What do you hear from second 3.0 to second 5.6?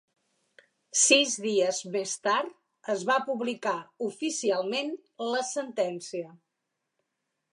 va publicar oficialment la